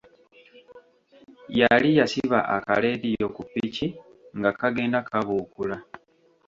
Yali 1.59 1.89
yasiba 1.99 2.39
akaleediyo 2.55 3.25
ku 3.35 3.41
ppiki 3.47 3.87
nga 4.37 4.49
kagenda 4.59 4.99
kabuukula. 5.09 5.77